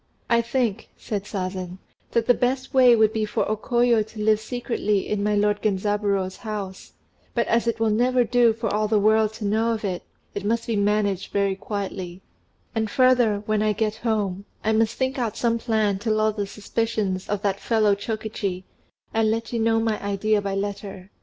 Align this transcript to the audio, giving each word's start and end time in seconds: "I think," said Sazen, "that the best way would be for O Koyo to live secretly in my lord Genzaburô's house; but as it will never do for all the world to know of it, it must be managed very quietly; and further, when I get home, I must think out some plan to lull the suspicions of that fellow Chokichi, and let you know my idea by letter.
"I 0.31 0.41
think," 0.41 0.89
said 0.97 1.27
Sazen, 1.27 1.77
"that 2.09 2.25
the 2.25 2.33
best 2.33 2.73
way 2.73 2.95
would 2.95 3.13
be 3.13 3.23
for 3.23 3.47
O 3.47 3.55
Koyo 3.55 4.01
to 4.01 4.19
live 4.19 4.39
secretly 4.39 5.07
in 5.07 5.21
my 5.21 5.35
lord 5.35 5.61
Genzaburô's 5.61 6.37
house; 6.37 6.93
but 7.35 7.45
as 7.45 7.67
it 7.67 7.79
will 7.79 7.91
never 7.91 8.23
do 8.23 8.51
for 8.51 8.73
all 8.73 8.87
the 8.87 8.97
world 8.97 9.31
to 9.33 9.45
know 9.45 9.73
of 9.73 9.85
it, 9.85 10.01
it 10.33 10.43
must 10.43 10.65
be 10.65 10.75
managed 10.75 11.31
very 11.31 11.55
quietly; 11.55 12.23
and 12.73 12.89
further, 12.89 13.43
when 13.45 13.61
I 13.61 13.73
get 13.73 13.97
home, 13.97 14.45
I 14.63 14.71
must 14.71 14.95
think 14.95 15.19
out 15.19 15.37
some 15.37 15.59
plan 15.59 15.99
to 15.99 16.09
lull 16.09 16.31
the 16.31 16.47
suspicions 16.47 17.29
of 17.29 17.43
that 17.43 17.59
fellow 17.59 17.93
Chokichi, 17.93 18.63
and 19.13 19.29
let 19.29 19.53
you 19.53 19.59
know 19.59 19.79
my 19.79 20.01
idea 20.03 20.41
by 20.41 20.55
letter. 20.55 21.11